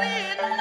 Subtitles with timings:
[0.00, 0.54] 我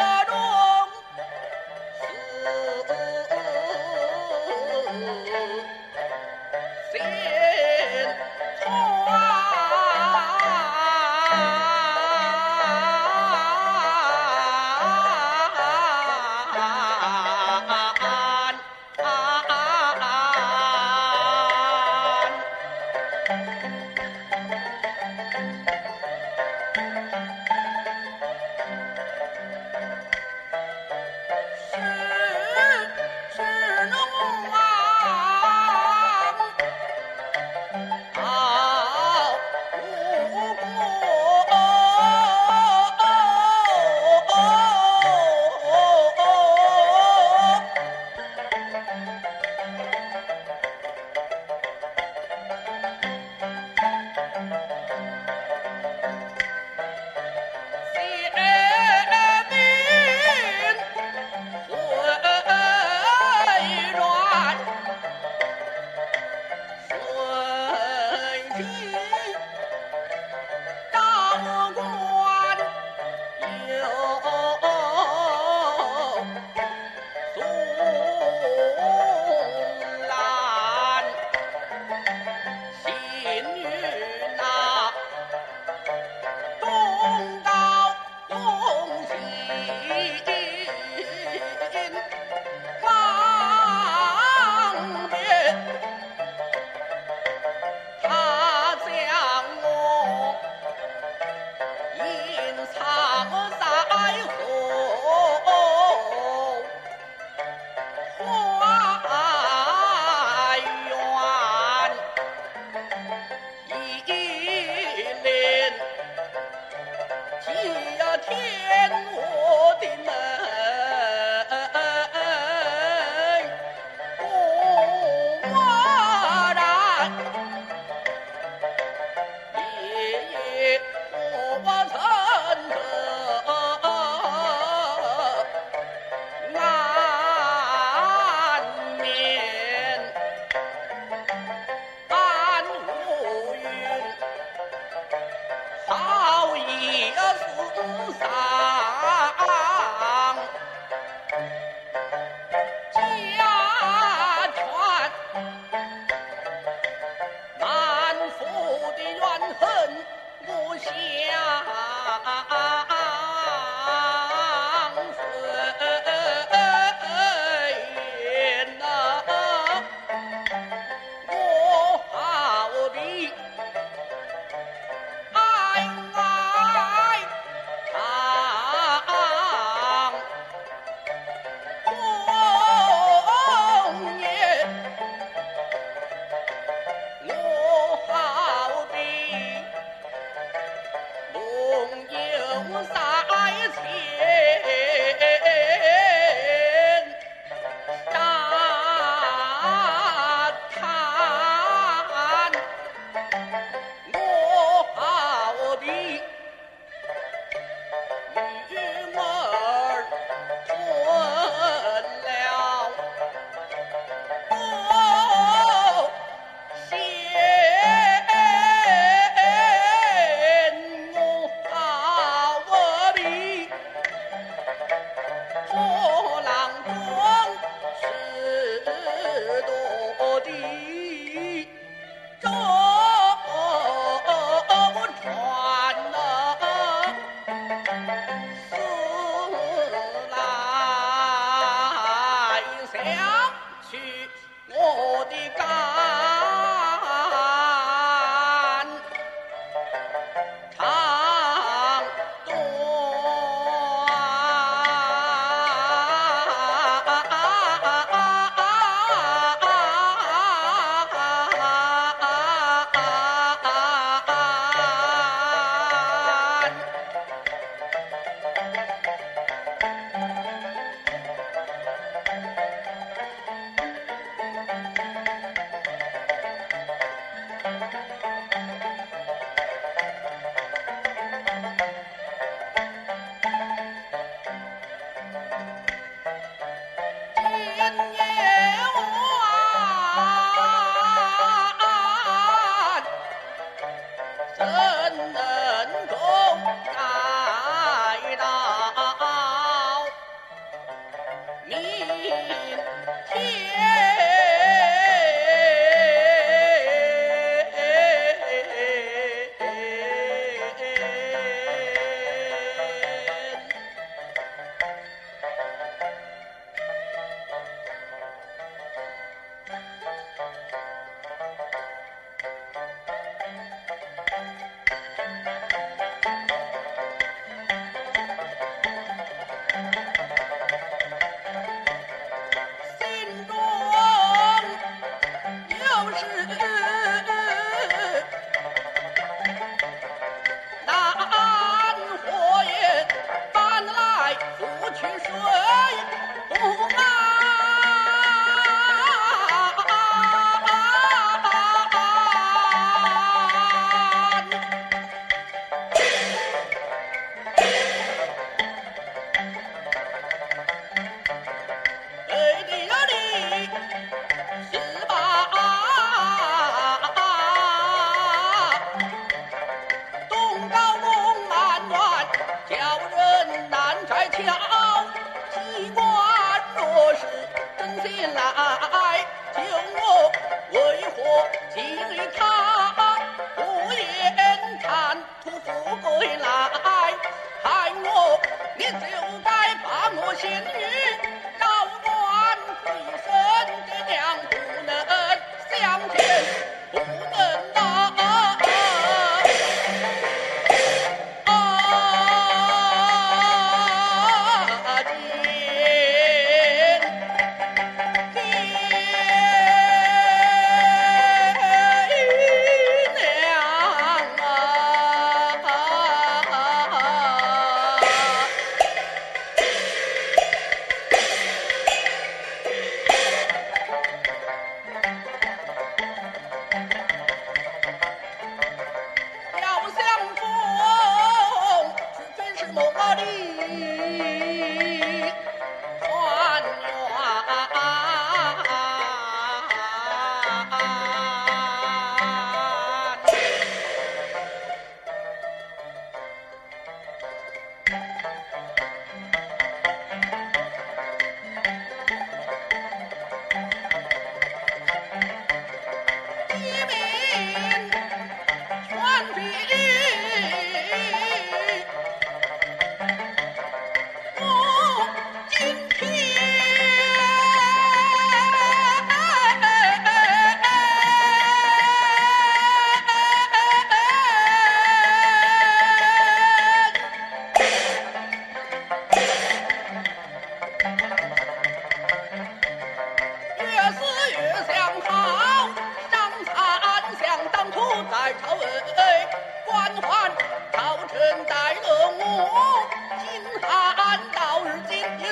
[381.78, 382.77] 你与他。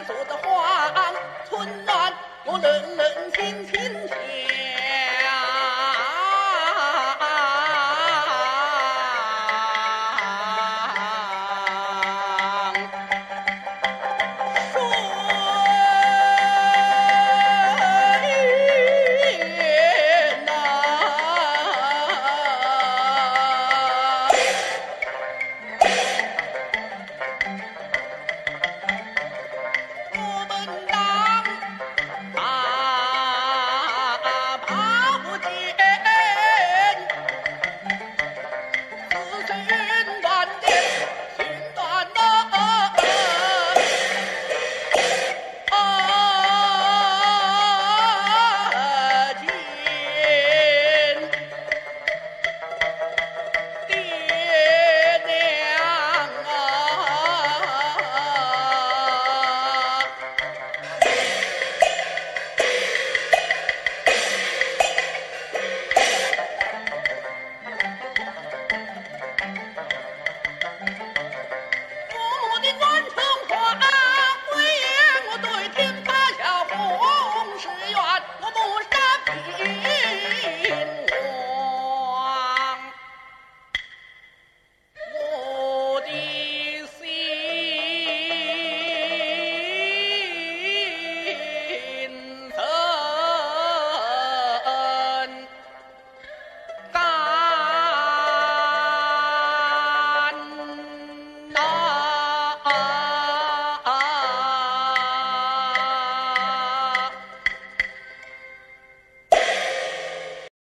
[0.07, 0.93] 做的荒，
[1.49, 2.13] 春暖
[2.45, 3.74] 我冷冷清清。